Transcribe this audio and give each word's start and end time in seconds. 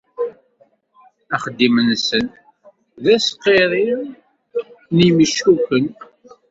Axeddim-nsen 1.35 2.25
d 3.03 3.05
asqirri 3.15 3.89
n 4.95 4.97
yimeckuken. 5.05 5.85